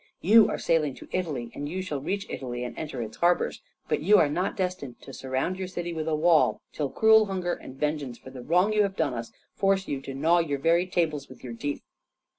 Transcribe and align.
You 0.21 0.49
are 0.49 0.57
sailing 0.57 0.95
to 0.95 1.07
Italy, 1.11 1.51
and 1.53 1.69
you 1.69 1.83
shall 1.83 2.01
reach 2.01 2.25
Italy 2.27 2.63
and 2.63 2.75
enter 2.75 3.03
its 3.03 3.17
harbors. 3.17 3.61
But 3.87 4.01
you 4.01 4.17
are 4.17 4.29
not 4.29 4.57
destined 4.57 4.99
to 5.03 5.13
surround 5.13 5.59
your 5.59 5.67
city 5.67 5.93
with 5.93 6.07
a 6.07 6.15
wall, 6.15 6.59
till 6.73 6.89
cruel 6.89 7.27
hunger 7.27 7.53
and 7.53 7.75
vengeance 7.79 8.17
for 8.17 8.31
the 8.31 8.41
wrong 8.41 8.73
you 8.73 8.81
have 8.81 8.95
done 8.95 9.13
us 9.13 9.31
force 9.53 9.87
you 9.87 10.01
to 10.01 10.15
gnaw 10.15 10.39
your 10.39 10.57
very 10.57 10.87
tables 10.87 11.29
with 11.29 11.43
your 11.43 11.53
teeth." 11.53 11.83